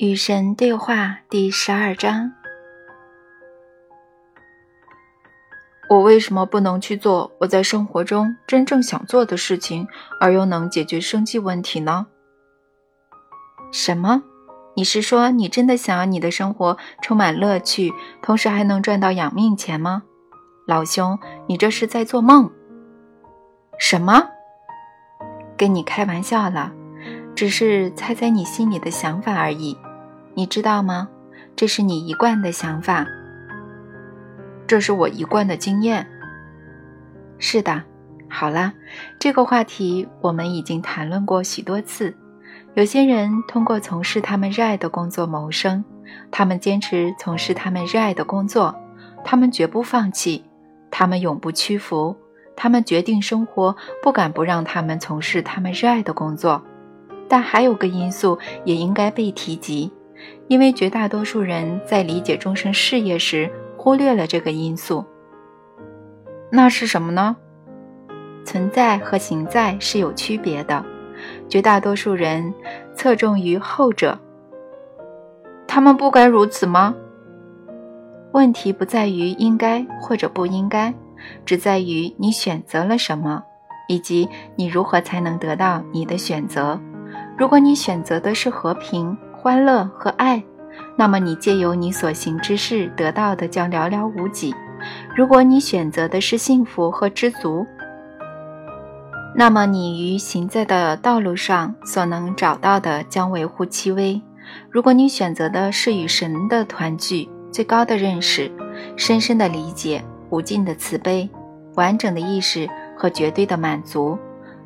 [0.00, 2.32] 与神对话第十二章：
[5.90, 9.86] 我为什么不能去做我在生活中真正想做的事情，
[10.18, 12.06] 而又能解决生计问题呢？
[13.70, 14.22] 什么？
[14.74, 17.92] 你是说你真的想要你的生活充满乐趣，
[18.22, 20.04] 同时还能赚到养命钱吗？
[20.66, 22.50] 老兄，你这是在做梦。
[23.78, 24.30] 什么？
[25.58, 26.72] 跟你开玩笑了，
[27.36, 29.76] 只是猜猜你心里的想法而已。
[30.40, 31.06] 你知道吗？
[31.54, 33.06] 这是你一贯的想法。
[34.66, 36.06] 这是我一贯的经验。
[37.38, 37.82] 是的。
[38.26, 38.72] 好了，
[39.18, 42.16] 这个话题我们已经谈论过许多次。
[42.72, 45.84] 有些人通过从事他们热爱的工作谋生，
[46.30, 48.74] 他们坚持从事他们热爱的工作，
[49.22, 50.42] 他们绝不放弃，
[50.90, 52.16] 他们永不屈服，
[52.56, 56.62] 他们决定生活不敢不让他们从事他们热爱的工作。
[57.28, 59.92] 但还有个因素也应该被提及。
[60.48, 65.04] 因为绝大多数人在理解终身事业时忽略了这个因素，
[66.50, 67.36] 那是什么呢？
[68.44, 70.84] 存在和行在是有区别的，
[71.48, 72.52] 绝大多数人
[72.94, 74.18] 侧重于后者。
[75.68, 76.94] 他们不该如此吗？
[78.32, 80.92] 问题不在于应该或者不应该，
[81.44, 83.42] 只在于你选择了什么，
[83.88, 86.80] 以及你如何才能得到你的选择。
[87.38, 89.16] 如果你选择的是和平。
[89.42, 90.42] 欢乐和爱，
[90.96, 94.52] 那么你借由你所行之事得到的将寥寥无几；
[95.16, 97.66] 如果你选择的是幸福和知足，
[99.34, 104.20] 那么你于行在的道路上所能找到的将微乎其微；
[104.70, 108.52] 如果你选择的是与神的团聚、最高的认识、
[108.94, 111.26] 深深的理解、无尽的慈悲、
[111.76, 114.18] 完整的意识和绝对的满足，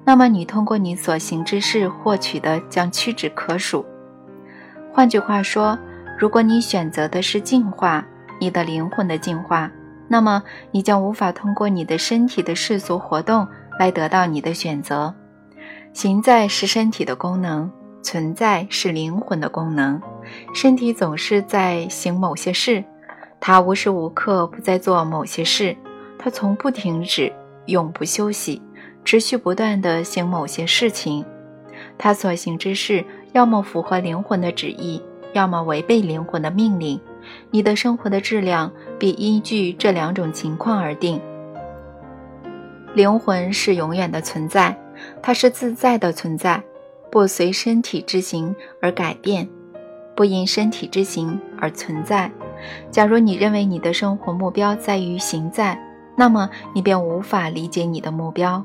[0.05, 3.87] 那么你通过你所行之事获取的将屈指可数。
[4.95, 5.77] 换句话说，
[6.17, 8.07] 如果你选择的是进化，
[8.39, 9.69] 你的灵魂的进化，
[10.07, 10.41] 那么
[10.71, 13.45] 你将无法通过你的身体的世俗活动
[13.77, 15.13] 来得到你的选择。
[15.93, 17.69] 行在是身体的功能，
[18.05, 20.01] 存在是灵魂的功能。
[20.55, 22.85] 身体总是在行某些事，
[23.41, 25.77] 它无时无刻不在做某些事，
[26.17, 27.33] 它从不停止，
[27.67, 28.63] 永不休息，
[29.05, 31.25] 持续不断地行某些事情。
[31.99, 33.05] 它所行之事。
[33.35, 35.03] 要么符合灵魂的旨意，
[35.33, 37.01] 要么违背灵魂的命令。
[37.51, 41.21] 你的生活的质量必依据这两种情况而定。
[42.95, 44.79] 灵魂是永远的存在，
[45.21, 46.63] 它是自在的存在，
[47.11, 49.49] 不随身体之行而改变，
[50.15, 52.31] 不因身体之行而存在。
[52.93, 55.77] 假如你认为你的生活目标在于行在，
[56.15, 58.65] 那么你便无法理解你的目标。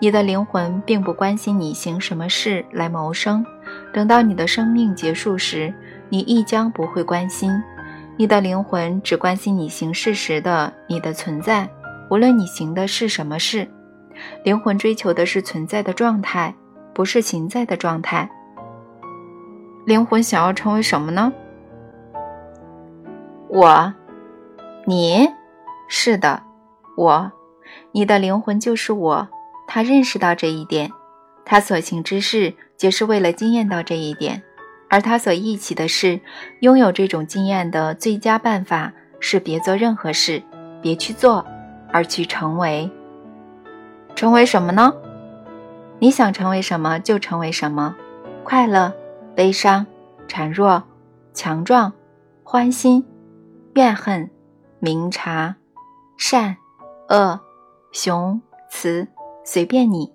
[0.00, 3.44] 你的灵魂并不关心你行什么事来谋生。
[3.92, 5.72] 等到你的生命结束时，
[6.08, 7.52] 你亦将不会关心。
[8.16, 11.68] 你的灵魂只关心你行事时的你的存在，
[12.10, 13.68] 无论你行的是什么事。
[14.42, 16.54] 灵魂追求的是存在的状态，
[16.94, 18.30] 不是行在的状态。
[19.84, 21.32] 灵魂想要成为什么呢？
[23.48, 23.92] 我，
[24.86, 25.28] 你，
[25.88, 26.42] 是的，
[26.96, 27.30] 我，
[27.92, 29.28] 你的灵魂就是我。
[29.68, 30.90] 他认识到这一点，
[31.48, 34.42] 他所行之事皆是为了惊艳到这一点，
[34.90, 36.20] 而他所忆起的是
[36.58, 40.42] 拥有这种经验的最佳办法是别做任何事，
[40.82, 41.46] 别去做，
[41.92, 42.90] 而去成为。
[44.16, 44.92] 成为什么呢？
[46.00, 47.94] 你想成为什么就成为什么，
[48.42, 48.92] 快乐、
[49.36, 49.86] 悲伤、
[50.26, 50.82] 孱弱、
[51.32, 51.92] 强壮、
[52.42, 53.06] 欢欣、
[53.74, 54.28] 怨恨、
[54.80, 55.54] 明察、
[56.18, 56.56] 善、
[57.08, 57.38] 恶、
[57.92, 59.06] 雄、雌。
[59.44, 60.12] 随便你，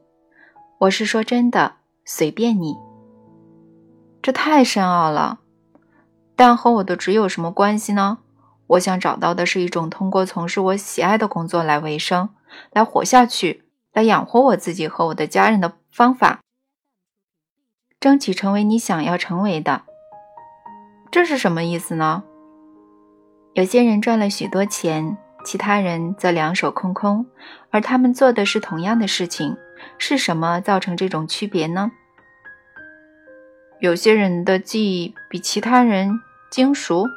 [0.81, 1.75] 我是说真的，
[2.05, 2.75] 随便你。
[4.19, 5.39] 这太深奥了，
[6.35, 8.17] 但和我的职有什么关系呢？
[8.65, 12.29] 我想找到的是一种通过从事我喜爱的工作来维生、
[12.71, 16.39] 来活下去、来养活我自己和我的家人的方法。
[17.99, 19.83] 争取成为你想要成为的，
[21.11, 22.23] 这是什么意思呢？
[23.53, 25.15] 有些人赚了许多钱。
[25.43, 27.25] 其他人则两手空空，
[27.71, 29.57] 而他们做的是同样的事情。
[29.97, 31.91] 是什么造成这种区别呢？
[33.79, 36.19] 有些人的记忆比其他人
[36.49, 37.07] 精熟，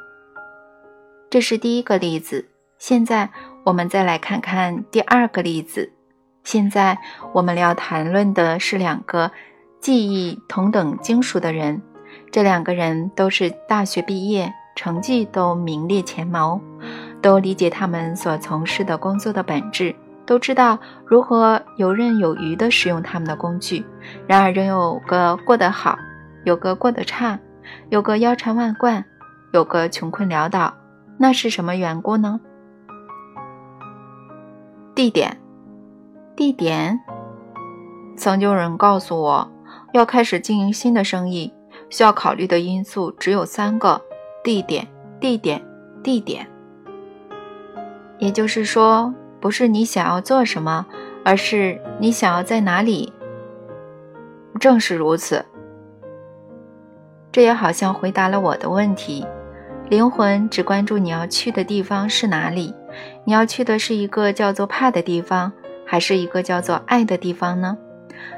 [1.28, 2.48] 这是第一个例子。
[2.78, 3.30] 现在
[3.64, 5.92] 我们再来看看第二个例子。
[6.42, 6.98] 现在
[7.32, 9.30] 我们要谈论的是两个
[9.80, 11.82] 记忆同等精熟的人，
[12.30, 16.60] 这两个人都是大学毕业，成绩都名列前茅。
[17.22, 19.96] 都理解他们所从事的工作的本质，
[20.26, 23.84] 都知道如何游刃有余地使用他们的工具。
[24.26, 25.98] 然而，仍有个过得好，
[26.44, 27.38] 有个过得差，
[27.90, 29.04] 有个腰缠万贯，
[29.52, 30.74] 有个穷困潦倒，
[31.18, 32.40] 那是什么缘故呢？
[34.94, 35.36] 地点，
[36.36, 37.00] 地点。
[38.16, 39.52] 曾经有人告诉我，
[39.92, 41.52] 要开始经营新的生意，
[41.90, 44.00] 需要考虑的因素只有三个：
[44.44, 44.86] 地点、
[45.20, 45.60] 地点、
[46.02, 46.46] 地点。
[48.18, 49.12] 也就是说，
[49.44, 50.86] 不是你想要做什么，
[51.22, 53.12] 而是你想要在哪里。
[54.58, 55.44] 正是如此。
[57.30, 59.26] 这也好像回答了我的问题。
[59.90, 62.74] 灵魂只关注你要去的地方是哪里？
[63.26, 65.52] 你要去的是一个叫做怕的地方，
[65.84, 67.76] 还是一个叫做爱的地方呢？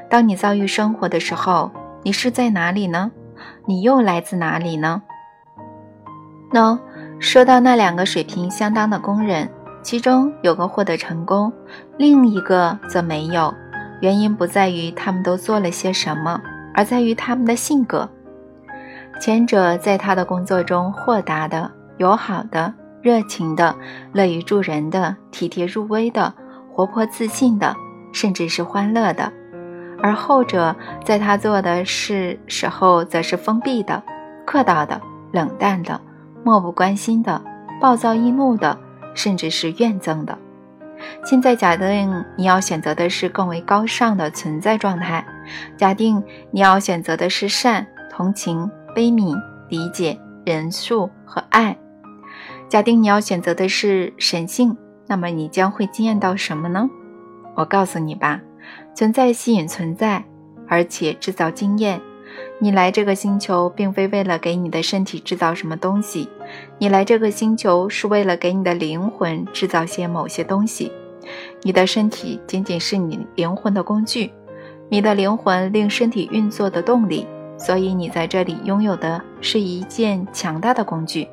[0.09, 1.71] 当你遭遇生活的时候，
[2.03, 3.09] 你是在哪里呢？
[3.65, 5.01] 你又来自哪里呢？
[6.51, 6.77] 喏，
[7.17, 9.49] 说到那两个水平相当的工人，
[9.87, 11.49] 其中有个获得成功，
[11.95, 13.53] 另一个则没有。
[14.01, 16.41] 原因不在于他们都做了些什么，
[16.73, 18.09] 而在于他们的性格。
[19.21, 23.73] 前者在他的工作中豁达的、友好的、热情的、
[24.11, 26.33] 乐于助人的、体贴入微的、
[26.69, 27.73] 活泼自信的，
[28.11, 29.31] 甚至是欢乐的；
[30.03, 30.75] 而后者
[31.05, 34.03] 在他做的事时候，则是封闭的、
[34.45, 34.99] 客套的、
[35.31, 36.01] 冷淡的、
[36.43, 37.41] 漠不关心的、
[37.79, 38.77] 暴躁易怒的，
[39.17, 40.37] 甚至是怨憎的。
[41.25, 45.27] 现在假定你要选择的是更为高尚的存在状态，
[45.75, 48.71] 假定你要选择的是善、同情。
[48.95, 51.77] 悲悯、理解、仁恕和爱。
[52.67, 54.75] 假定你要选择的是神性，
[55.05, 56.89] 那么你将会惊艳到什么呢？
[57.53, 58.41] 我告诉你吧，
[58.95, 60.25] 存在吸引存在，
[60.67, 62.01] 而且制造经验。
[62.57, 66.27] 你来这个星球，并非为了给你的身体制造什么东西，
[66.79, 70.91] 你来这个星球是为了给你的灵魂制造些某些东西。
[71.63, 74.31] 你的身体仅仅是你灵魂的工具，
[74.89, 77.27] 你的灵魂令身体运作的动力。
[77.57, 81.27] 所以你在这里拥有的是一件强大的工具，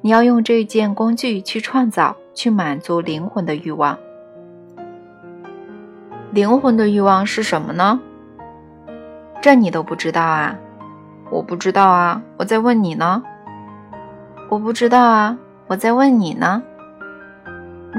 [0.00, 3.98] 你要用这件工具去创造，去满足灵魂的欲望。
[6.30, 8.00] 灵魂的欲望是什么呢？
[9.42, 10.58] 这你都不知道啊？
[11.30, 13.22] 我不知道啊，我在问你呢。
[14.48, 16.62] 我不知道啊，我在问你呢。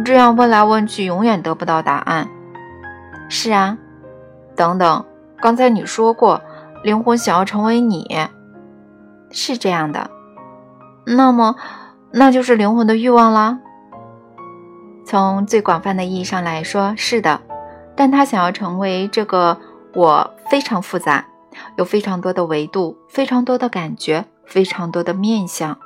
[0.06, 2.28] 这样问来问去，永远得不到答案。
[3.30, 3.78] 是啊。
[4.56, 5.06] 等等，
[5.40, 6.42] 刚才你说过。
[6.82, 8.08] 灵魂想要成为你，
[9.32, 10.10] 是这样的。
[11.06, 11.58] 那么，
[12.12, 13.60] 那就是灵魂的欲望啦。
[15.06, 17.42] 从最广泛的意义上来说，是的。
[17.98, 19.58] 但他想要成为这个
[19.94, 21.26] 我非常复杂，
[21.76, 25.78] 有非常多的维度，非常多的感觉，非常多的面相。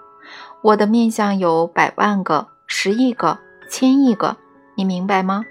[0.63, 3.37] 我的面相有百万个、十亿个、
[3.69, 4.37] 千亿个，
[4.75, 5.43] 你明白吗？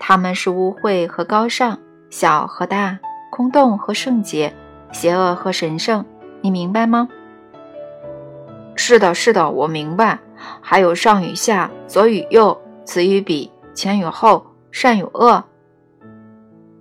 [0.00, 1.78] 他们是污秽和高尚，
[2.10, 2.98] 小和大，
[3.30, 4.52] 空洞和圣洁。
[4.90, 6.04] 邪恶和神圣，
[6.40, 7.08] 你明白吗？
[8.74, 10.18] 是的，是的，我明白。
[10.60, 15.44] 还有上与下，左与右，此与彼，前与后，善与恶，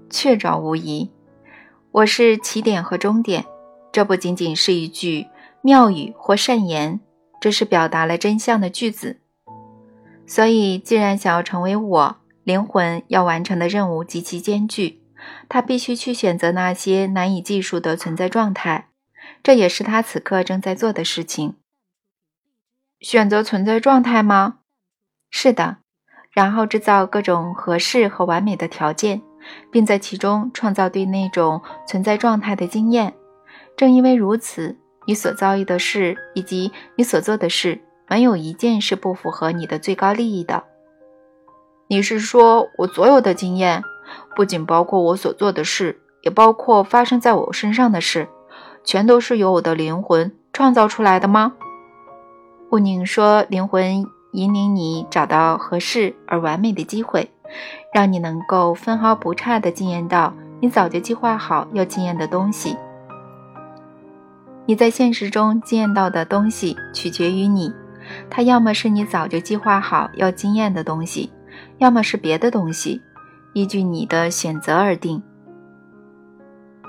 [0.10, 1.12] 确凿无疑。
[1.92, 3.46] 我是起点和终点，
[3.92, 5.28] 这不仅仅是一句
[5.62, 7.00] 妙语或善言，
[7.40, 9.20] 这是表达了真相的句子。
[10.26, 15.02] 所以，既然想要成为我，灵魂要完成的任务极其艰巨。
[15.50, 18.90] 他必须去选择那些难以计数的存在状态，
[19.42, 21.56] 这也是他此刻正在做的事情。
[23.00, 24.60] 选择存在状态吗？
[25.30, 25.78] 是的，
[26.32, 29.22] 然后制造各种合适和完美的条件，
[29.72, 33.16] 并在其中创造对那种存在状态的经验。
[33.76, 34.78] 正因为如此，
[35.08, 40.66] 你所遭遇的事以及你所做的事，没有一件是不符合你的最高利益的。
[41.88, 43.82] 你是说我所有的经验？
[44.36, 48.28] 不仅包括我所做的事，也包括发生在我身上的事，
[48.84, 51.54] 全都是由我的灵魂创造出来的吗？
[52.70, 57.32] 不宁说，灵魂引领你找到合适而完美的机会，
[57.94, 62.76] 让你能够分毫不差地经验到你早就计划好要经验的东西。
[64.68, 67.72] 你在现实中见到的东西取决于你，
[68.30, 71.32] 它要么是你早就计划好要经验的东西，
[71.78, 73.02] 要么是别的东西。
[73.54, 75.24] 依据你的选择而定。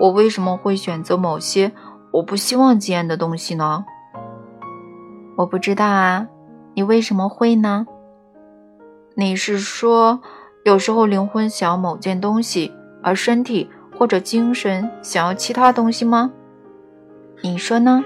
[0.01, 1.73] 我为什么会选择某些
[2.11, 3.85] 我不希望经验的东西呢？
[5.37, 6.27] 我不知道啊。
[6.75, 7.87] 你为什么会呢？
[9.15, 10.21] 你是说，
[10.65, 16.33] 有时候灵魂想要某件东西，而身体或者精神想要其他东西吗？
[17.41, 18.05] 你说呢？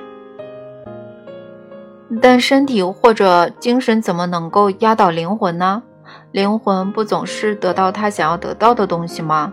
[2.20, 5.82] 但身体或者精神怎么能够压倒灵魂呢？
[6.30, 9.52] 灵魂不总是得到他想要得到的东西吗？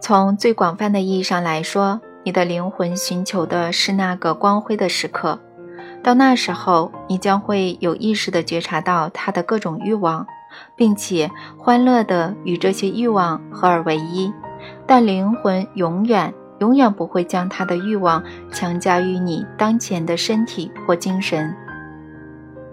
[0.00, 5.40] 从最广泛的意义上来说，你的灵魂寻求的是那个光辉的时刻。
[6.00, 10.24] 到那时候，你将会有意识地觉察到它的各种欲望，
[10.76, 14.32] 并且欢乐地与这些欲望合而为一。
[14.86, 21.54] 但灵魂永远、永远不会将他的欲望强加于你当前的身体或精神。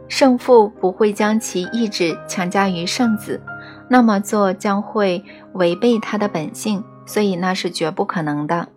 [0.08, 3.42] 圣父不会将其意志强加于圣子，
[3.90, 5.24] 那么做将会
[5.54, 8.68] 违背他的本性，所以那是绝不可能的。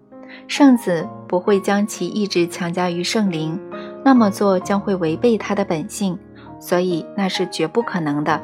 [0.46, 3.60] 圣子不会将其意志强加于圣灵。
[4.04, 6.18] 那么做将会违背他的本性，
[6.58, 8.40] 所以那是绝不可能的。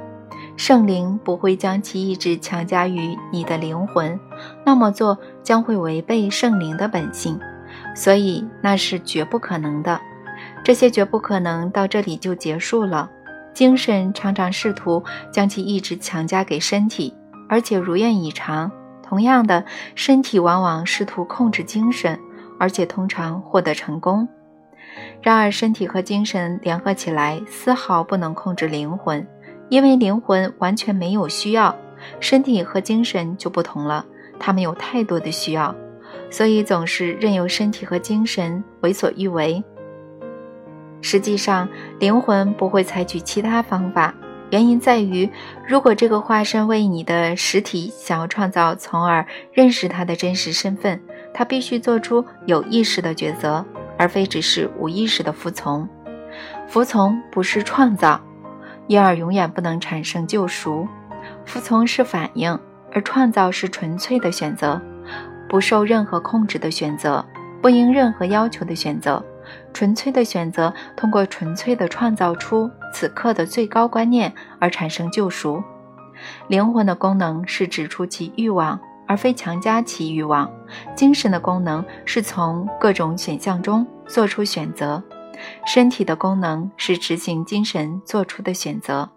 [0.57, 4.19] 圣灵不会将其意志强加于你的灵魂，
[4.65, 7.39] 那么做将会违背圣灵的本性，
[7.95, 10.01] 所以那是绝不可能的。
[10.63, 13.11] 这些绝不可能到这里就结束了。
[13.53, 17.15] 精神常常试图将其意志强加给身体，
[17.49, 18.71] 而且如愿以偿。
[19.03, 22.19] 同样的，身体往往试图控制精神，
[22.59, 24.27] 而且通常获得成功。
[25.21, 29.25] 然而，身体和精神联合起来，丝毫不能控制灵魂，
[29.69, 31.75] 因为灵魂完全没有需要。
[32.21, 34.05] 身体和精神就不同了，
[34.39, 35.75] 他们有太多的需要，
[36.31, 39.63] 所以总是任由身体和精神为所欲为。
[41.01, 41.69] 实际上，
[41.99, 44.15] 灵魂不会采取其他方法，
[44.51, 45.29] 原因在于，
[45.67, 51.01] 如果这个化身为你的实体想要创造，从而认识它的真实身份，
[51.33, 53.65] 它必须做出有意识的抉择。
[53.97, 55.89] 而非只是无意识的服从，
[56.67, 58.21] 服从不是创造，
[58.87, 60.87] 因而永远不能产生救赎。
[61.45, 62.59] 服从是反应，
[62.93, 64.81] 而创造是纯粹的选择，
[65.49, 67.25] 不受任何控制的选择，
[67.63, 69.25] 不应任何要求的选择。
[69.73, 75.63] 纯粹的选择通过纯粹的创造出此刻的最高观念而产生救赎。
[76.49, 78.81] 灵魂的功能是指出其欲望。
[79.07, 80.51] 而非强加其欲望。
[80.95, 85.03] 精神的功能是从各种选项中做出选择，
[85.67, 89.09] 身体的功能是执行精神做出的选择。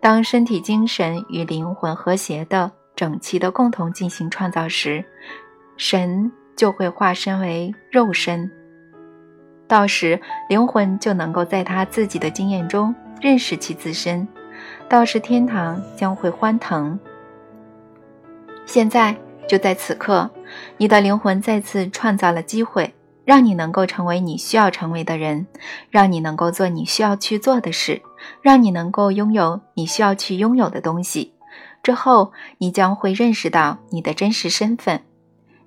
[0.00, 5.04] 当身体、精神与灵魂和谐的、整齐的共同进行创造时，
[5.76, 8.50] 神就会化身为肉身。
[9.68, 14.26] 到时，灵魂就能够在他自己的经验中认识其自身。
[14.88, 16.98] 到时，天堂将会欢腾。
[18.66, 19.16] 现在
[19.48, 20.30] 就在此刻，
[20.76, 22.92] 你的灵魂再次创造了机会，
[23.24, 25.46] 让你能够成为你需要成为的人，
[25.90, 28.02] 让你能够做你需要去做的事，
[28.40, 31.34] 让你能够拥有你需要去拥有的东西。
[31.82, 35.02] 之后，你将会认识到你的真实身份。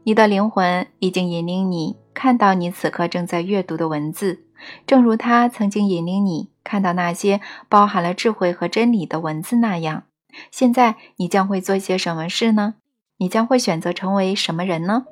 [0.04, 4.44] 你的灵魂已经引领你看到你此刻正在阅读的文字，
[4.86, 10.04] 正如它曾经引领你看到那些包含了智慧和真理的文字那样。
[10.52, 12.76] 现在，你将会做些什么事呢？
[13.18, 15.06] 你将会选择成为什么人呢？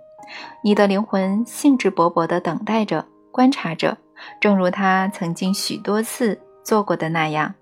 [0.63, 3.97] 你的灵魂兴致勃勃地等待着，观察着，
[4.39, 7.55] 正如他曾经许多次做过的那样。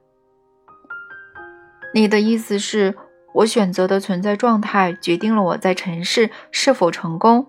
[1.93, 2.97] 你的意思是，
[3.33, 7.47] 我选择的存在状态决定了我在尘世是否成功？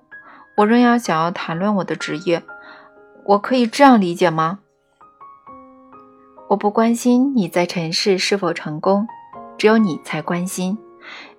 [0.57, 2.43] 我仍要想要谈论我的职业，
[3.25, 4.59] 我可以这样理解吗？
[6.49, 9.07] 我不关心你在尘世是否成功，
[9.57, 10.77] 只有你才关心。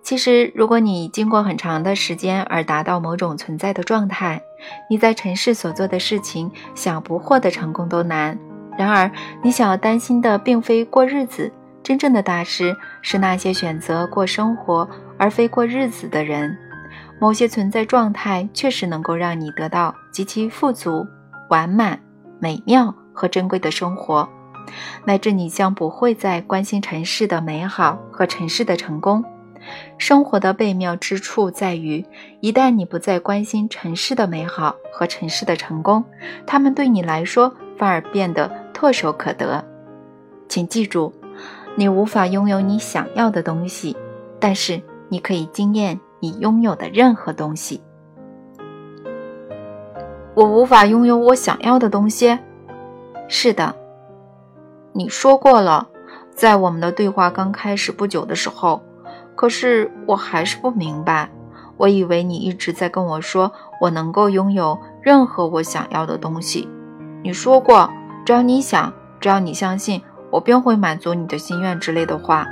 [0.04, 4.42] 其实，如果你经过很长的时间而达到某种存在的状态，
[4.90, 8.38] 你在尘世所做的事情，想不获得成功都难。
[8.78, 9.10] 然而，
[9.42, 11.50] 你想要担心的并非过日子，
[11.82, 16.58] 真正的大师是那些选择过生活而非过日子的人。
[17.18, 21.08] 某些存在状态确实能够让你得到极其富足、
[21.50, 21.98] 完满、
[22.40, 24.28] 美妙和珍贵的生活，
[25.06, 29.24] 乃至你将不会再关心尘世的美好和尘世的成功。
[29.98, 32.05] 生活的悖妙之处在于，
[32.41, 36.03] 一旦你不再关心尘世的美好和尘世的成功，
[36.46, 39.63] 他们对你来说反而变得唾手可得。
[40.50, 41.13] 请记住，
[41.75, 43.96] 你无法拥有你想要的东西，
[44.39, 47.82] 但是你可以惊艳你拥有的任何东西。
[50.36, 52.38] 我无法拥有我想要的东西。
[53.27, 53.75] 是的，
[54.91, 55.88] 你说过了，
[56.36, 58.84] 在我们的对话刚开始不久的时候。
[59.36, 61.30] 可是我还是不明白，
[61.78, 66.70] 我以为你一直在跟我说我能够拥有任何我想要的东西。
[67.24, 67.90] 你说过，
[68.25, 72.46] 只要你想，只要你相信，我便会满足你的心愿之类的话。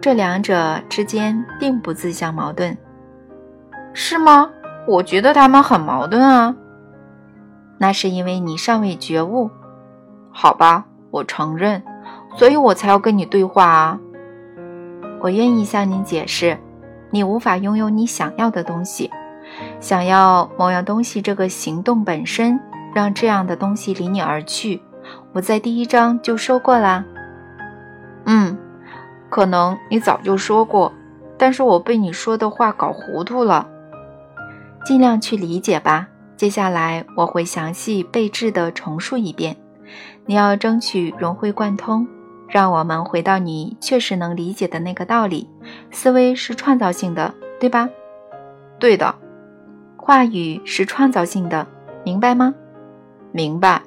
[0.00, 2.76] 这两者之间并不自相矛盾，
[3.92, 4.50] 是吗？
[4.88, 6.56] 我觉得他们很矛盾啊。
[7.78, 9.50] 那是因为你尚未觉悟。
[10.32, 11.82] 好吧，我承认，
[12.36, 14.00] 所以我才要跟你对话啊。
[15.22, 16.58] 我愿意向你解释，
[17.10, 19.08] 你无法拥有你想要的东西。
[19.78, 22.58] 想要某样东西，这个行动本身
[22.92, 24.82] 让这样的东西离你而去。
[25.32, 27.04] 我在第一章就说过啦。
[28.24, 28.58] 嗯，
[29.28, 30.92] 可能你早就说过，
[31.38, 33.68] 但是我被你说的话搞糊涂了。
[34.84, 36.08] 尽量去理解吧。
[36.36, 39.56] 接下来我会详细备至的重述一遍，
[40.26, 42.08] 你要争取融会贯通。
[42.52, 45.48] 让我们回到你确实能理解的那个道理：
[45.90, 47.88] 思维是创造性的，对吧？
[48.78, 49.14] 对的。
[49.96, 51.66] 话语是创造性的，
[52.04, 52.54] 明白吗？
[53.32, 53.80] 明白。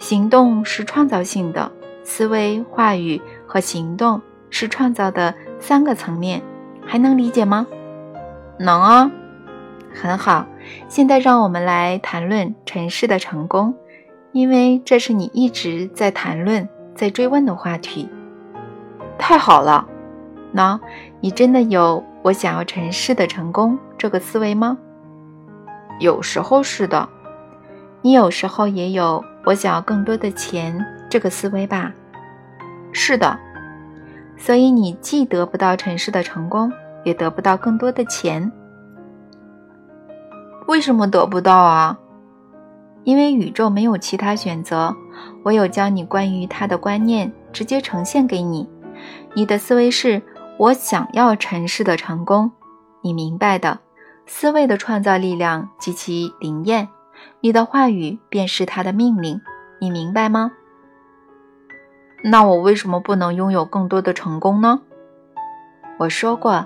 [0.00, 1.70] 行动是创造性的，
[2.02, 6.42] 思维、话语和行动是创造的三个层面，
[6.84, 7.68] 还能理解吗？
[8.58, 9.12] 能啊。
[9.94, 10.44] 很好，
[10.88, 13.76] 现在让我们来谈论尘世的成功，
[14.32, 18.08] 因为这是你一直在谈论、在追问的话题。
[19.18, 19.86] 太好了，
[20.50, 20.78] 那
[21.20, 24.76] 你真的有我想要尘世的成功这个思维吗？
[26.00, 27.08] 有时候是的，
[28.00, 31.92] 你有时候也有我想要更多的钱这个思维吧？
[32.92, 33.38] 是的，
[34.36, 36.72] 所以你既得不到尘世的成功，
[37.04, 38.50] 也得不到更多的钱。
[40.66, 41.98] 为什么得不到啊？
[43.04, 44.94] 因为宇宙没有其他选择，
[45.44, 48.68] 唯有将你关于它的观念直接呈现给你。
[49.34, 50.22] 你的思维是
[50.58, 52.52] 我想要尘世的成功，
[53.00, 53.80] 你明白的。
[54.24, 56.88] 思维的创造力量极其灵验，
[57.40, 59.40] 你的话语便是它的命令，
[59.80, 60.52] 你明白吗？
[62.24, 64.80] 那我为什么不能拥有更多的成功呢？
[65.98, 66.64] 我说过，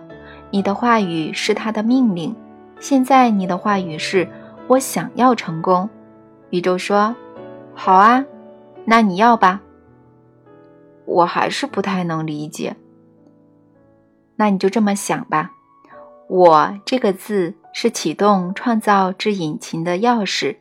[0.50, 2.36] 你的话语是他的命令。
[2.78, 4.28] 现在你的话语是
[4.68, 5.88] “我想要成功”，
[6.56, 7.14] 宇宙说
[7.76, 8.24] ：“好啊，
[8.86, 9.60] 那你要吧。”
[11.04, 12.76] 我还是不太能理解。
[14.36, 15.50] 那你就这么想吧
[16.30, 20.56] ，“我”这个字是启动创造之引擎的钥匙，“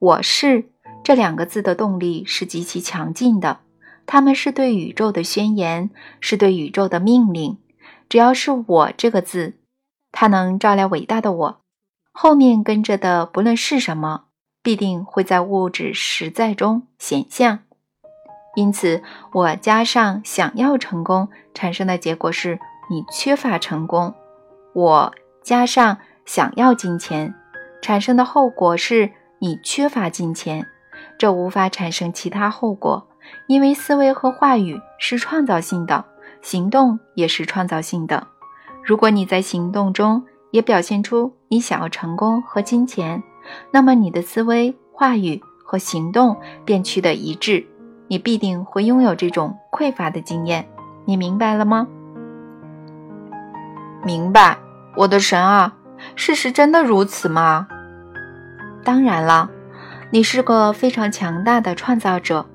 [0.00, 0.70] 我是”
[1.04, 3.60] 这两个字的动力是极其强劲的，
[4.04, 7.58] 它们是对宇宙的宣言，是对宇宙的命令。
[8.08, 9.54] 只要是我这个字。
[10.10, 11.60] 它能照亮伟大的我，
[12.10, 14.24] 后面跟着的不论是什么，
[14.66, 17.60] 必定会在物质实在中显现。
[18.56, 19.00] 因此，
[19.30, 22.58] 我加上想要成功产生的结果是
[22.90, 24.10] 你缺乏成功；
[24.72, 27.32] 我加上想要金钱
[27.80, 30.66] 产生的后果是你缺乏金钱。
[31.16, 33.06] 这无法产生其他后果，
[33.46, 36.04] 因为思维和话语是创造性的，
[36.42, 38.26] 行动也是创造性的。
[38.82, 43.22] 如果你在行动中也表现出你想要成功和金钱，
[43.70, 47.66] 那么你的思维、话语和行动便趋得一致，
[48.08, 50.68] 你必定会拥有这种匮乏的经验。
[51.04, 51.86] 你明白了吗？
[54.04, 54.56] 明白，
[54.96, 55.74] 我的神啊！
[56.14, 57.66] 事实真的如此吗？
[58.84, 59.50] 当然了，
[60.10, 62.46] 你是个非常强大的创造者。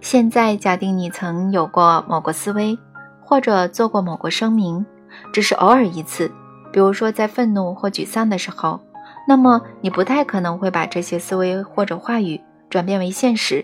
[0.00, 2.78] 现在假定你曾有过某个思维，
[3.20, 4.84] 或者做过某个声明。
[5.32, 6.30] 只是偶尔一次，
[6.70, 8.80] 比如说在愤怒或沮丧的时候，
[9.28, 13.62] 那么你不太可能会把这些思维或者话语转变为现实，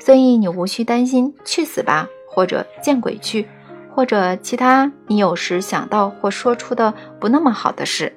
[0.00, 3.46] 所以你无需担心“去死吧”或者“见鬼去”
[3.94, 8.12] 或者其他你有时想到或说出的不那么好的事。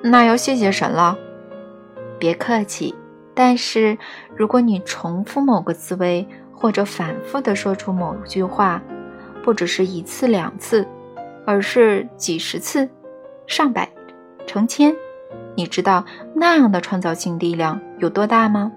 [0.00, 1.18] 那要谢谢神了，
[2.18, 2.94] 别客气。
[3.34, 3.98] 但是
[4.34, 8.82] 如果你重复某个思维或者反复的说出某句话，
[9.44, 10.88] 不只是一次两次。
[11.46, 12.86] 而是几十次、
[13.46, 13.90] 上百、
[14.46, 14.94] 成千，
[15.58, 16.04] 你知道
[16.36, 18.70] 那样的创造性力量有多大吗？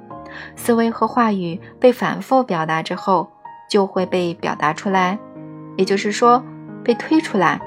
[0.56, 3.32] 思维和话语被反复表达之后，
[3.70, 5.20] 就会被表达出来，
[5.78, 6.44] 也就是说
[6.84, 7.62] 被推出来，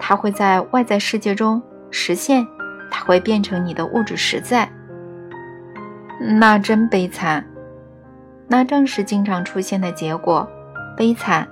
[0.00, 2.46] 它会在外在世界中实现，
[2.90, 4.66] 它会变成你的物质实在。
[6.18, 7.44] 那真悲惨，
[8.48, 10.48] 那正是经常出现的结果，
[10.96, 11.46] 悲惨。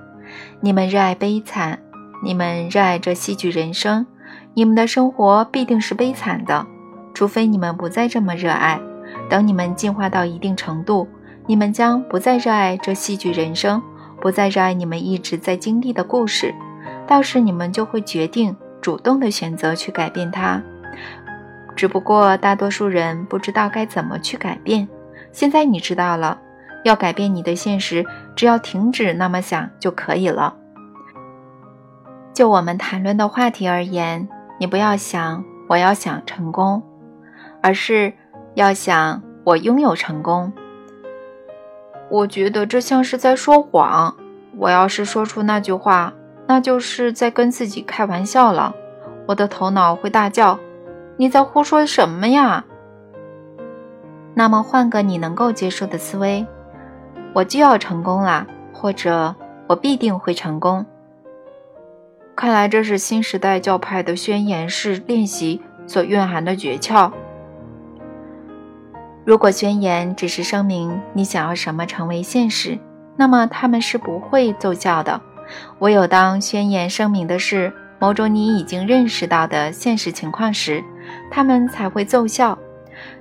[0.61, 1.77] 你们热爱悲惨。
[2.23, 4.07] 你们热爱这戏剧人生，
[4.55, 6.65] 你们的生活必定是悲惨的，
[7.13, 8.79] 除非你们不再这么热爱。
[9.29, 11.07] 等你们进化到一定程度，
[11.45, 13.81] 你们将不再热爱这戏剧人生，
[14.19, 16.53] 不再热爱你们一直在经历的故事。
[17.07, 20.61] 到时你们就会决定主动的选择去改变它。
[21.75, 24.87] 只不过大多数人不知道该怎么去改变。
[25.31, 26.39] 现在你知道了，
[26.83, 30.55] 要改变你的现实，只要停止那么想就可以了。
[32.33, 34.27] 就我们谈论的话题而言，
[34.59, 36.81] 你不要想我要想成功，
[37.63, 38.13] 而是
[38.53, 40.53] 要想我拥有成功。
[42.09, 44.15] 我觉得这像是在说谎。
[44.55, 46.13] 我要是说出那句话，
[46.45, 48.75] 那就是在跟自己开玩笑了。
[49.25, 50.59] 我的头脑会大叫
[51.17, 52.63] ：“你在胡说什么呀？
[54.35, 56.45] 那么换个你能够接受的思维，
[57.33, 59.33] 我就要成功了，或者
[59.67, 60.85] 我必定会成功。
[62.35, 67.11] 看来这是新时代教派的宣言式练习所蕴含的诀窍。
[69.25, 72.77] 如果宣言只是声明你想要什么成为现实，
[73.15, 75.19] 那么他们是不会奏效的。
[75.79, 80.83] 唯有当宣言声明的是某种你已经认识到的现实情况时，
[81.31, 82.57] 他们才会奏效。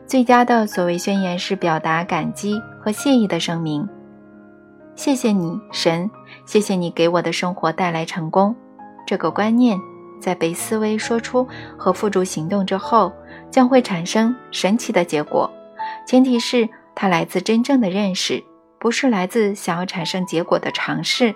[0.06, 3.88] 最佳的所谓宣言是表达感激和谢意的声明。
[4.96, 6.10] 谢谢你，神，
[6.44, 8.54] 谢谢你给我的生活带来成功。
[9.06, 9.78] 这个观念
[10.20, 11.46] 在被思维说出
[11.78, 13.12] 和付诸行动之后，
[13.50, 15.50] 将会产生神奇的结果。
[16.06, 18.42] 前提是它来自真正的认识，
[18.78, 21.34] 不是来自想要产生结果的尝试，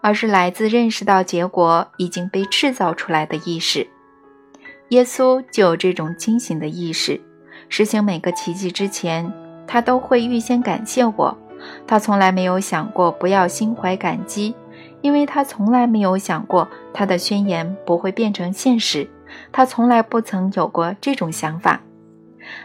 [0.00, 3.86] 而是来自认识到结果已经被制造出来的意识。
[4.90, 7.20] 耶稣就有这种清醒的意识。
[7.68, 9.32] 实行每个奇迹之前，
[9.66, 11.36] 他都会预先感谢我。
[11.86, 14.54] 他从来没有想过不要心怀感激，
[15.00, 19.08] 因为他从来没有想过他的宣言不会变成现实。
[19.50, 21.80] 他从来不曾有过这种想法。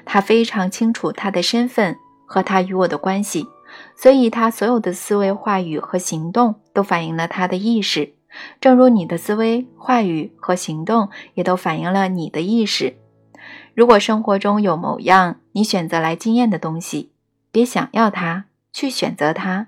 [0.05, 3.47] 他非常清楚他的身份和他与我的关系，
[3.95, 8.13] 所以他所有的思维、话语和行动都反映了他的意识，
[8.59, 12.97] 正如你的思维、话语和行动也都反映了你的意识。
[13.73, 17.11] 如果生活中有某样你选择来经验的东西，
[17.51, 19.67] 别想要它，去选择它。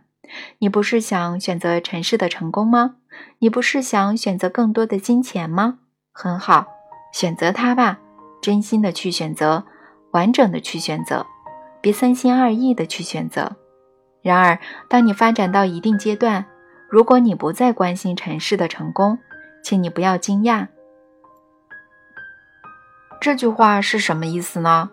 [0.60, 2.95] 你不是想选择尘世的成功吗？
[3.39, 5.80] 你不是想选择更多的金钱吗？
[6.12, 6.67] 很好，
[7.13, 7.99] 选择它吧，
[8.41, 9.65] 真心的去选择，
[10.13, 11.26] 完整的去选择，
[11.82, 13.58] 别三心二意的去选择。
[14.21, 16.45] 然而，当你发展到一定阶段，
[16.89, 19.19] 如果你不再关心尘世的成功，
[19.63, 20.67] 请你不要惊讶。
[23.19, 24.91] 这句话是什么意思呢？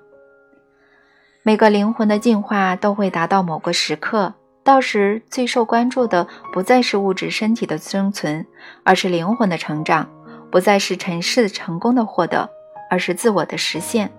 [1.42, 8.46] 每个灵魂的进化都会达到某个时刻，到时最受关注的不再是物质身体的生存，
[8.84, 10.04] 而是灵魂的成长；
[10.50, 12.48] 不再是尘世成功的获得，
[12.90, 14.10] 而是自我的实现。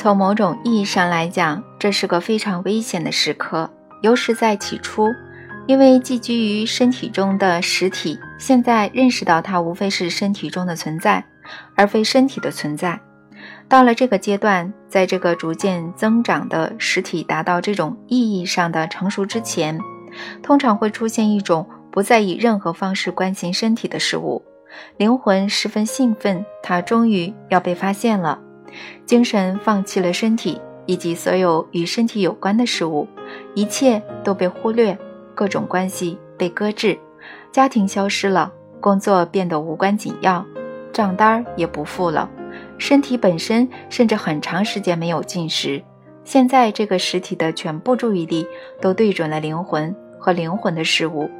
[0.00, 3.68] 从某种意义上来讲，这是个非常危险的时刻，
[4.00, 5.06] 尤其在起初，
[5.66, 11.22] 因为寄居于身体中的实体现在认识到它无非是身体中的存在。
[11.74, 12.98] 而非身体的存在。
[13.68, 19.78] 到了这个阶段，在这个逐渐增长的实体达到这种意义上的成熟之前，
[20.42, 24.42] 通常会出现一种不再以任何方式关心身体的事物。
[24.96, 28.38] 灵魂十分兴奋，它终于要被发现了。
[29.06, 33.06] 精神放弃了身体以及所有与身体有关的事物，
[33.54, 34.96] 一切都被忽略，
[35.34, 36.98] 各种关系被搁置，
[37.52, 40.44] 家庭消失了，工作变得无关紧要。
[40.92, 42.28] 账单也不付了，
[42.76, 45.82] 身体本身甚至很长时间没有进食。
[46.24, 48.46] 现在这个实体的全部注意力
[48.80, 51.30] 都对准了灵魂和灵魂的事物，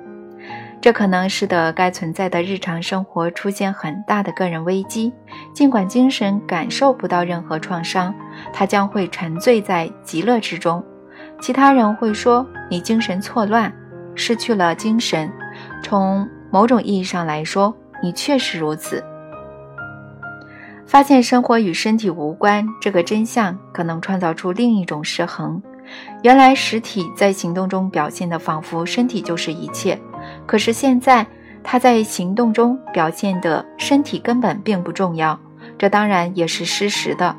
[0.80, 5.12] 这可能使得该存在的日常生活出现很大的个人危机。
[5.52, 8.14] 尽管精神感受不到任何创伤，
[8.52, 10.82] 他将会沉醉在极乐之中。
[11.38, 13.70] 其他人会说你精神错乱，
[14.14, 15.30] 失去了精神。
[15.82, 19.04] 从某种意义上来说，你确实如此。
[20.86, 25.62] 发现生活与身体无关这个真相，可能创造出另一种失衡。
[26.22, 29.96] 原来实体在行动中表现的仿佛身体就是一切，
[30.46, 31.26] 可是现在
[31.62, 35.38] 他在行动中表现的身体根本并不重要。
[35.78, 37.34] 这当然也是事实的。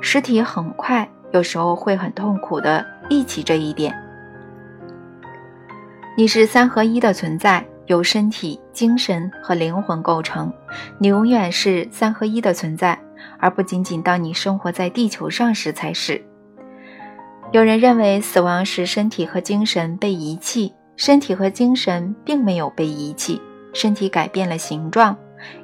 [0.00, 3.94] 尸体很快，有时候会很痛苦的忆起这一点。
[6.16, 7.64] 你是三合一的存在。
[7.86, 10.52] 由身体、精神和灵魂构成，
[10.98, 12.96] 你永远是三合一的存在，
[13.36, 16.24] 而不仅仅当你生活在地球上时才是。
[17.50, 23.40] 有人认为死亡时身体和精神被遗弃，身体和精神并没有被遗弃，
[23.72, 25.16] 身体改变了形状，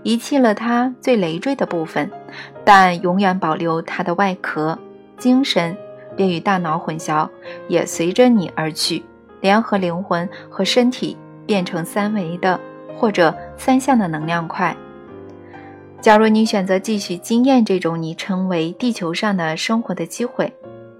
[0.02, 2.10] 遗弃了它最累赘的部分，
[2.64, 4.78] 但永远保留它的外壳。
[5.18, 5.76] 精神
[6.16, 7.28] 便与大脑混淆，
[7.68, 9.04] 也随着你而去，
[9.42, 11.14] 联合灵魂和身体。
[11.46, 12.58] 变成三维的
[12.98, 14.76] 或者三项的能量块。
[16.00, 20.52] 假如你选择继续经验这种你称为地球上的生活的机会，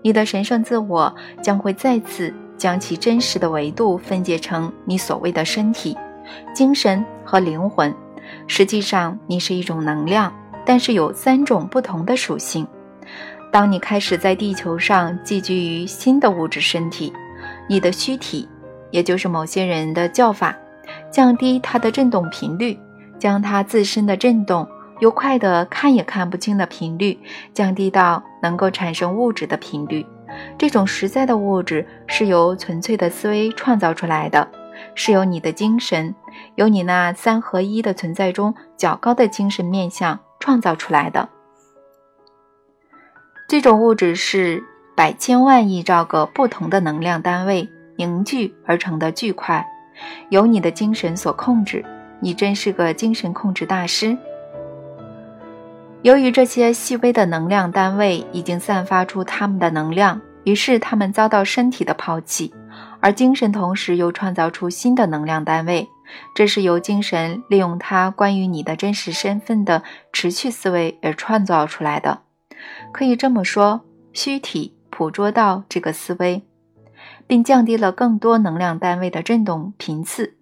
[0.02, 5.96] 你的神圣自我将会再次将其真实的维度分解成你所谓的身体、
[6.54, 7.94] 精神和灵魂。
[8.46, 10.32] 实际上，你是一种能量，
[10.64, 12.66] 但是有三种不同的属性。
[13.52, 17.12] 当你开始在地球上寄居于新的物质身体，
[17.68, 18.48] 你的躯体。
[18.92, 20.56] 也就是某些人的叫法，
[21.10, 22.78] 降低它的振动频率，
[23.18, 24.66] 将它自身的振动
[25.00, 27.18] 由快的看也看不清的频率，
[27.52, 30.06] 降低到能够产生物质的频率。
[30.58, 34.48] 这种实在的物质是由纯粹的思维创造出来的，
[34.94, 36.14] 是由你的精神，
[36.54, 41.28] 由你那三合一的存在中较高的精神面相创造出来的。
[43.48, 44.64] 这种物质是
[44.96, 49.66] 百千万亿兆个不同的能量单位凝聚而成的巨块，
[50.30, 51.84] 由你的精神所控制。
[52.18, 54.16] 你真是个精神控制大师。
[56.02, 62.54] 由于这些细微的能量单位已经散发出它们的能量，于是他们遭到身体的抛弃，
[63.00, 65.88] 而精神同时又创造出新的能量单位。
[66.36, 69.82] 这是由精神利用它关于你的真实身份的
[70.12, 72.20] 持续思维而创造出来的。
[72.92, 73.80] 可以这么说，
[74.12, 76.44] 虚体捕捉到这个思维，
[77.26, 80.36] 并降低了更多能量单位的振动频次。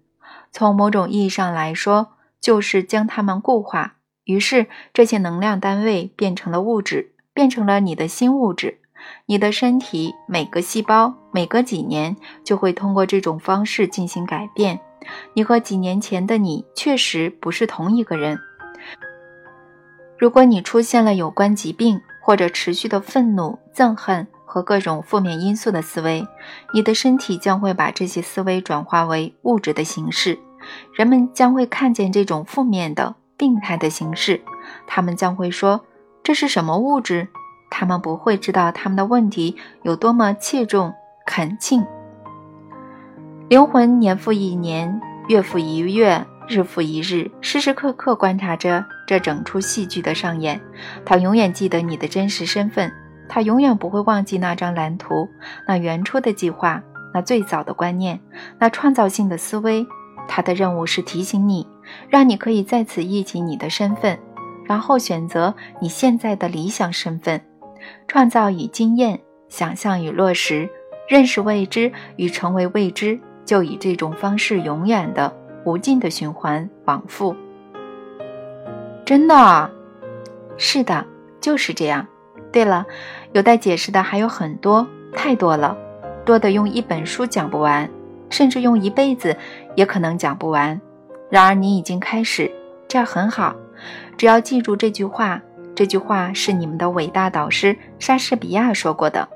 [0.51, 3.95] 从某种意义上来说，就是将它们固化。
[4.25, 8.81] 于是，这些能量单位变成了物质，变成了你的新物质。
[9.25, 14.79] 你的身体每个细胞每隔几年就会通过这种方式进行改变。
[15.33, 18.39] 你和几年前的你确实不是同一个人。
[20.17, 26.25] 如果你出现了有关疾病或者持续的愤怒、憎恨和各种负面因素的思维，
[26.73, 30.39] 你的身体将会把这些思维转化为物质的形式。
[30.93, 33.15] 人们将会看见这种负面的。
[33.37, 34.41] 病态的形式，
[34.87, 35.83] 他们将会说
[36.23, 37.27] 这是什么物质？
[37.69, 40.93] 他们不会知道他们的问题有多么切中
[41.25, 41.85] 恳请。
[43.49, 50.59] 灵魂年复一年，月复一月，日复一日，时时刻刻观察着这整出戏剧的上演。
[51.05, 52.91] 他永远记得你的真实身份，
[53.29, 55.27] 他永远不会忘记那张蓝图，
[55.67, 56.81] 那原初的计划，
[57.13, 58.19] 那最早的观念，
[58.57, 59.85] 那创造性的思维。
[60.27, 61.67] 他的任务是提醒你。
[62.09, 64.17] 让你可以在此忆起你的身份，
[64.65, 67.39] 然后选择你现在的理想身份，
[68.07, 69.19] 创造与经验，
[69.49, 70.69] 想象与落实，
[71.07, 75.33] 认识未知与成为未知，就以这种方式永远的、
[75.65, 77.35] 无尽的循环往复。
[79.05, 79.69] 真的？
[80.57, 81.05] 是的，
[81.39, 82.05] 就是这样。
[82.51, 82.85] 对了，
[83.33, 85.77] 有待解释的还有很多，太多了，
[86.23, 87.89] 多的用一本书讲不完，
[88.29, 89.35] 甚至用一辈子
[89.75, 90.79] 也可能讲不完。
[91.29, 92.49] 然而你已经开始，
[92.87, 93.53] 这样很好。
[94.17, 95.41] 只要记住这句话，
[95.75, 99.27] 这句话是你们的伟大导师莎士比亚说过的：“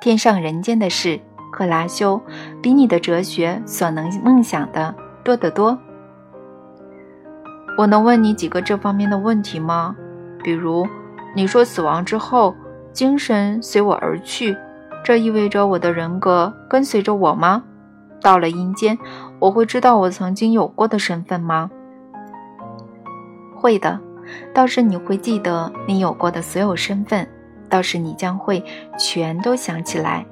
[0.00, 1.20] 天上人间的事，
[1.52, 2.20] 克拉修，
[2.62, 5.78] 比你的哲学所能梦想的多得多。”
[7.76, 9.94] 我能问你几个这方面的问题吗？
[10.42, 10.86] 比如，
[11.34, 12.54] 你说死亡之后，
[12.92, 14.56] 精神随我而去，
[15.02, 17.62] 这意味着我的人格跟随着我吗？
[18.22, 18.96] 到了阴间。
[19.40, 21.70] 我会知道我曾经有过的身份吗？
[23.54, 24.00] 会的，
[24.52, 27.26] 倒是你会记得你有过的所有身份，
[27.68, 28.64] 倒是你将会
[28.98, 30.24] 全都想起来，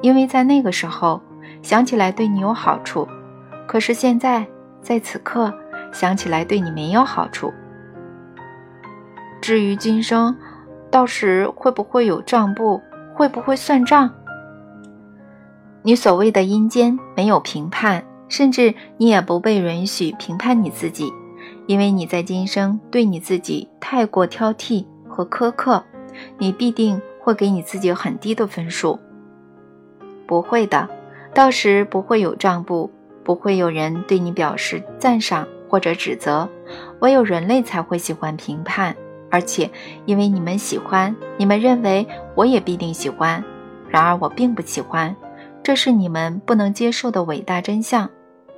[0.00, 1.20] 因为在那个时候
[1.62, 3.06] 想起来对你有好处。
[3.66, 4.46] 可是现在
[4.80, 5.52] 在此刻
[5.92, 7.52] 想起来对你没有好处。
[9.40, 10.36] 至于今生，
[10.90, 12.80] 到时会不会有账簿？
[13.14, 14.10] 会不会算账？
[15.82, 18.04] 你所谓的阴间没有评判。
[18.28, 21.12] 甚至你也不被允许评判你自己，
[21.66, 25.82] 因为你在今生对你自己太过挑剔和苛刻，
[26.38, 28.98] 你必定会给你自己很低的分数。
[30.26, 30.88] 不会的，
[31.34, 32.90] 到时不会有账簿，
[33.22, 36.48] 不会有人对你表示赞赏或者指责，
[37.00, 38.96] 唯有人类才会喜欢评判，
[39.30, 39.70] 而且
[40.04, 43.42] 因为你们喜欢，你们认为我也必定喜欢，
[43.88, 45.14] 然而我并不喜欢，
[45.62, 48.08] 这是你们不能接受的伟大真相。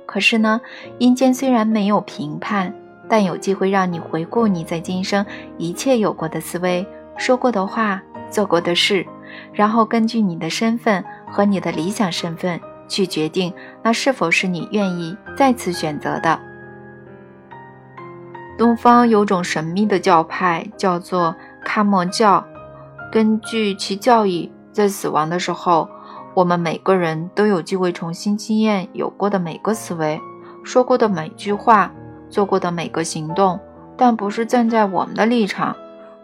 [0.05, 0.61] 可是呢，
[0.97, 2.73] 阴间虽然没有评判，
[3.09, 5.25] 但有机会让你回顾你在今生
[5.57, 6.85] 一切有过的思维、
[7.17, 9.05] 说过的话、做过的事，
[9.53, 16.39] 然后根据你的身份和你的理想身份去决定，那是否是你愿意再次选择的。
[18.57, 22.45] 东方有种神秘的教派，叫做卡莫教。
[23.11, 25.89] 根据其教义，在死亡的时候。
[26.35, 30.19] 我们每个人都有机会重新经验有过的每个思维、
[30.65, 31.89] 说过的每句话、
[32.35, 33.57] 做过的每个行动，
[33.95, 35.73] 但不是站在我们的立场，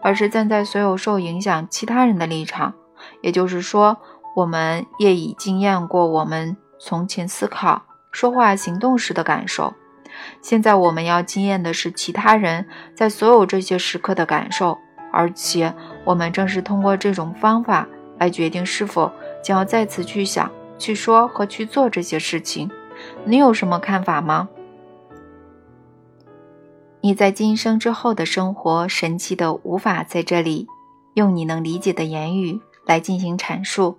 [0.02, 2.74] 而是站在所有受影响其他人的立场。
[3.22, 3.96] 也就是说，
[4.36, 9.72] 我们也已经验过我们从前思考、说话、行动时的感受。
[10.42, 14.76] 现在我们要经验的是其他人在所有这些时刻的感受，
[15.10, 15.72] 而且
[16.04, 19.10] 我们正是通过这种方法来决定是否。
[19.42, 22.70] 将要再次去想、去说和去做这些事情，
[23.24, 24.46] 你有什么看法吗？
[27.04, 30.68] 你在今生之后的生活神奇的无法在这里
[31.14, 33.98] 用你能理解的言语来进行阐述，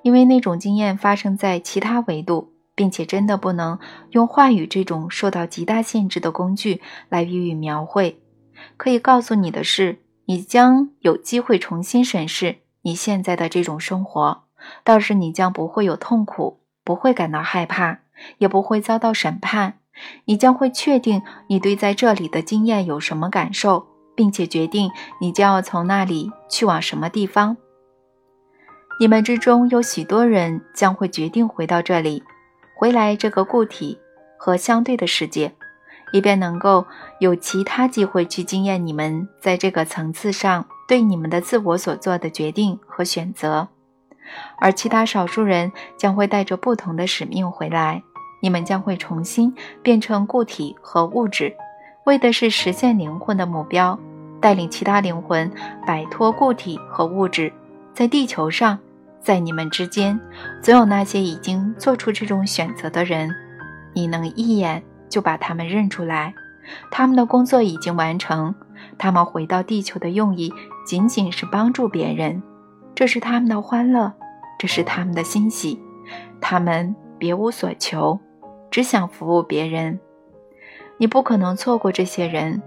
[0.00, 3.78] 因为那种经验发生在其他维度，并且真的不能
[4.12, 8.22] 用话语这种受到极大限制的工具来予以描绘。
[8.78, 14.44] 可以告诉你的是，你将有机会重新审视你现在的这种生活，
[14.82, 17.98] 倒是你将不会有痛苦，不会感到害怕，
[18.38, 19.79] 也不会遭到审判。
[20.24, 27.56] 你将会确定你对在这里的经验有什么感受，并且决定你将要从那里去往什么地方。
[28.98, 32.22] 你们之中有许多人将会决定回到这里，
[32.76, 33.98] 回来这个固体
[34.38, 35.54] 和相对的世界，
[36.12, 36.86] 以便能够
[37.18, 43.68] 有其他机会去经验你们在这个层次上对你们的自我所做的决定和选择。
[44.58, 48.02] 而其他少数人将会带着不同的使命回来。
[48.40, 51.54] 你们将会重新变成固体和物质，
[52.04, 53.98] 为的是实现灵魂的目标，
[54.40, 55.50] 带领其他灵魂
[55.86, 57.52] 摆脱固体和物质。
[57.92, 58.78] 在地球上，
[59.20, 60.18] 在你们之间，
[60.62, 63.30] 总有那些已经做出这种选择的人，
[63.92, 66.32] 你能一眼就把他们认出来。
[66.90, 68.54] 他们的工作已经完成，
[68.96, 70.52] 他们回到地球的用意
[70.86, 72.42] 仅仅是帮助别人，
[72.94, 74.12] 这是他们的欢乐，
[74.58, 75.78] 这是他们的欣喜，
[76.40, 78.18] 他们别无所求。
[78.70, 79.98] 只想服务别人，
[80.96, 82.62] 你不可能错过这些人，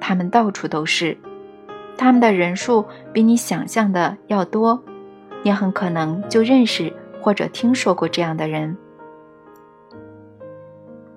[0.00, 1.16] 他们到处都是，
[1.96, 4.82] 他们的人数比你想象的要多，
[5.42, 8.76] 你很可能就认识或者听说过这样的人。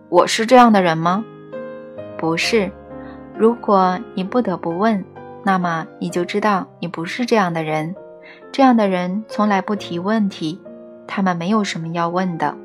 [0.09, 1.23] 我是这样的人吗？
[2.17, 2.71] 不是。
[3.37, 5.03] 如果你不得不问，
[5.43, 7.95] 那么你就知道你不是这样的人。
[8.51, 10.61] 这样的人从来不提问题，
[11.07, 12.55] 他们没有什么要问的。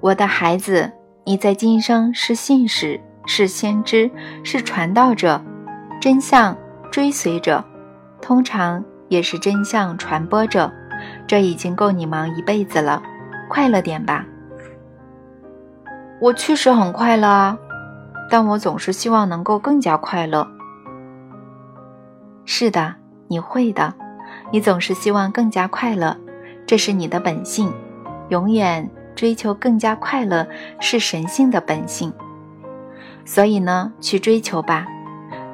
[0.00, 0.90] 我的孩子，
[1.24, 4.10] 你在今生是信使，是先知，
[4.42, 5.42] 是传道者，
[6.00, 6.56] 真相
[6.90, 7.62] 追随者，
[8.22, 10.72] 通常也是真相传播者。
[11.26, 13.02] 这已经够你忙一辈子了，
[13.48, 14.24] 快乐点吧。
[16.18, 17.58] 我确实很快乐啊，
[18.30, 20.48] 但我总是希望能够更加快乐。
[22.46, 22.94] 是的，
[23.28, 23.92] 你会的，
[24.50, 26.16] 你总是希望更加快乐，
[26.66, 27.70] 这是你的本性，
[28.30, 28.90] 永远。
[29.14, 30.46] 追求更加快乐
[30.80, 32.12] 是神性的本性，
[33.24, 34.86] 所以呢，去追求吧，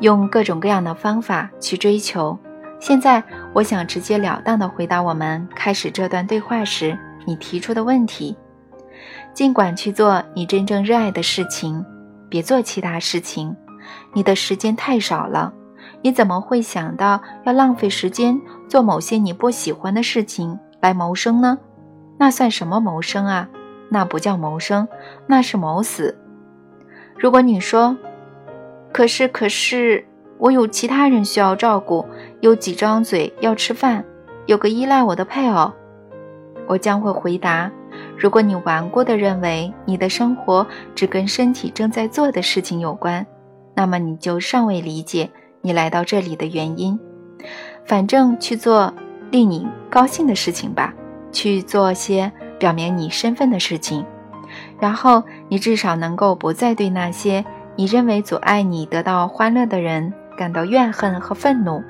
[0.01, 2.38] 用各种各样的方法去追求。
[2.79, 3.23] 现在，
[3.55, 8.37] 我想直截了当的回答我们开始这段对话时你提出的问题：
[9.33, 11.85] 尽管去做你真正热爱的事情，
[12.29, 13.57] 别做其他事情。
[14.12, 15.53] 你的时间太少了，
[16.03, 21.59] 你怎么会想到要浪费时间做某些你不喜欢的事情来谋生呢？
[22.18, 23.48] 那算什么谋生啊？
[23.88, 24.88] 那不叫谋生，
[25.26, 26.18] 那是谋死。
[27.16, 27.96] 如果你说，
[28.92, 30.05] 可是可是，
[30.38, 32.05] 我有其他人需要照顾，
[32.40, 34.05] 有几张嘴要吃饭，
[34.46, 35.72] 有个依赖我的配偶，
[36.66, 37.70] 我将会回答：
[38.18, 43.24] 如果你顽固地认为你的生活只跟身体正在做的事情有关，
[43.74, 46.98] 那么你就尚未理解你来到这里的原因。
[47.85, 48.92] 反正去做
[49.31, 50.92] 令你高兴的事情吧，
[51.37, 52.33] 去做些。
[52.59, 54.03] 表明你身份的事情，
[54.81, 57.44] 然后你至少能够不再对那些
[57.77, 61.83] 你认为阻碍你得到欢乐的人感到怨恨和愤怒。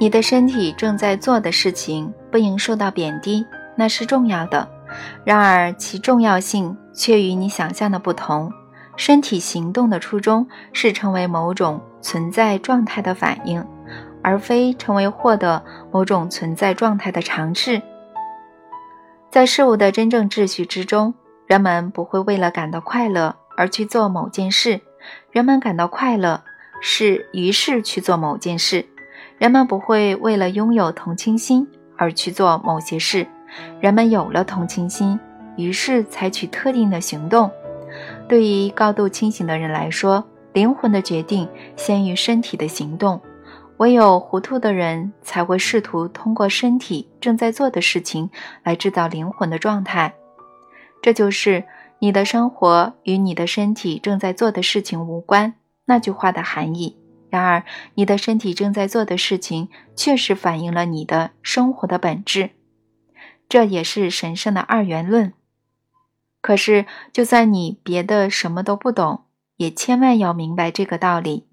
[0.00, 4.68] 你的身体正在做的事情不应受到贬低，那是重要的。
[5.24, 8.50] 然而其重要性却与你想象的不同。
[8.96, 13.64] 身体行动的初衷是成为某种存在状态的反应，
[14.24, 17.80] 而非成为获得某种存在状态的尝试。
[19.30, 21.12] 在事物的真正秩序之中，
[21.46, 24.80] 人们不会为了感到快乐而去做某件事。
[25.30, 26.42] 人们感到快乐，
[26.80, 28.86] 是于是去做某件事。
[29.36, 33.26] 人们不会为了拥有同情心而去做某些事。
[33.80, 35.20] 人们有了同情心，
[35.56, 37.50] 于是采取特定的行动。
[38.26, 43.20] 对于高度清醒的人来说，灵魂的决定先于身体的行动。
[43.78, 48.30] 唯有糊涂的人才会试图通过身体正在做的事情
[48.62, 50.14] 来制造灵魂的状态。
[51.02, 51.64] 这就是
[51.98, 55.54] 你的生活与你的身体正在做的事情无关
[55.86, 56.96] 那句话的含义。
[57.28, 57.64] 然而，
[57.94, 62.50] 你的身体正在做的事情确实反映了你的生活的本质。
[63.48, 65.32] 这也是神圣的二元论。
[66.40, 69.24] 可是，就算你别的什么都不懂，
[69.56, 71.48] 也千万要明白这个道理：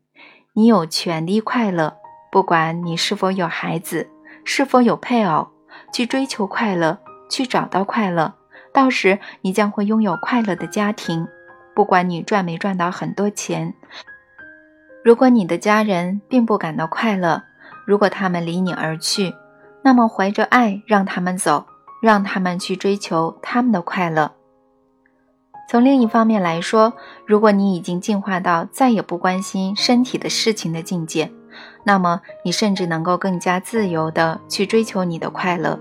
[0.54, 2.01] 你有权利快乐。
[2.32, 4.10] 不管你是否有孩子，
[4.46, 5.50] 是否有配偶，
[5.94, 6.98] 去追求快乐，
[7.30, 8.34] 去找到快乐，
[8.74, 11.28] 到时你将会拥有快乐的家庭。
[11.76, 13.74] 不管你赚没赚到很多钱。
[15.04, 17.44] 如果你的家人并不感到快乐，
[17.86, 19.34] 如果他们离你而去，
[19.84, 21.66] 那么怀着爱让他们走，
[22.02, 24.32] 让他们去追求他们的快乐。
[25.70, 26.94] 从另一方面来说，
[27.26, 31.32] 如果你已经进化到再也不关心身体的事情的境界，
[31.84, 35.80] 那么你甚至能够更加自由地去追求你的快乐。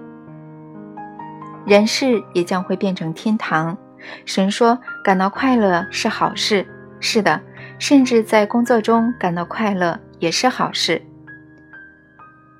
[1.67, 3.77] 人世也将会变成天堂。
[4.25, 6.67] 神说，感到快乐是好事。
[7.01, 7.41] 是的，
[7.79, 11.01] 甚至在工作中感到快乐也是好事。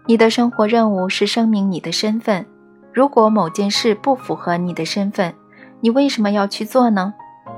[0.07, 2.45] 你的生活任务是声明你的身份。
[2.93, 5.33] 如果某件事不符合你的身份，
[5.81, 7.15] 你为什么要去做呢？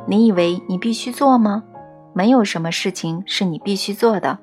[0.06, 1.62] 你以为你必须做吗？
[2.12, 4.38] 没有什么事情是你必须做的。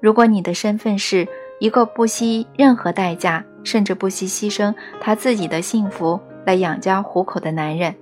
[0.00, 1.26] 如果你的身份是
[1.60, 7.94] 一个不惜任何代价，甚至不惜牺牲他自己的幸福来养家糊口的男人，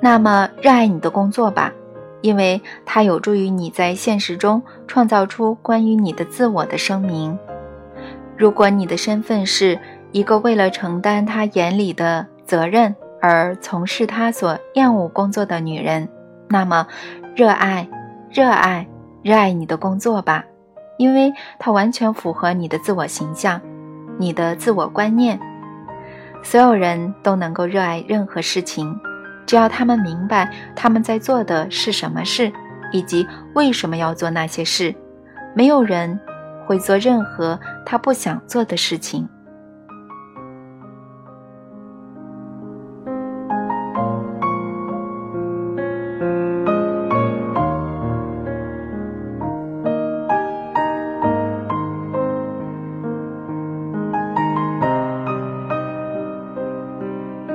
[0.00, 1.72] 那么热爱你的工作吧，
[2.20, 7.38] 因为它有助于你在现实中创造出关于你的自我的声明。
[8.36, 9.78] 如果你的身份是
[10.12, 12.94] 一个为了承担他眼里的责任。
[13.20, 16.08] 而从事他所厌恶工作的女人，
[16.48, 16.86] 那么，
[17.34, 17.88] 热爱、
[18.30, 18.86] 热爱、
[19.28, 20.42] 热爱你的工作吧，
[20.96, 23.60] 因为它完全符合你的自我形象、
[24.18, 25.38] 你的自我观念。
[26.42, 28.98] 所有人都能够热爱任何事情，
[29.44, 32.50] 只要他们明白他们在做的是什么事，
[32.90, 34.94] 以及为什么要做那些事。
[35.54, 36.18] 没有人
[36.66, 39.28] 会做任何他不想做的事情。